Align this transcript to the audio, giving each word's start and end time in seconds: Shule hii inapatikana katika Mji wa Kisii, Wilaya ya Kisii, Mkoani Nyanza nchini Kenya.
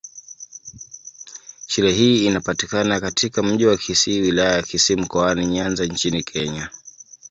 Shule 1.67 1.91
hii 1.93 2.25
inapatikana 2.25 2.99
katika 3.01 3.43
Mji 3.43 3.65
wa 3.65 3.77
Kisii, 3.77 4.21
Wilaya 4.21 4.51
ya 4.55 4.63
Kisii, 4.63 4.95
Mkoani 4.95 5.45
Nyanza 5.45 5.85
nchini 5.85 6.23
Kenya. 6.23 6.69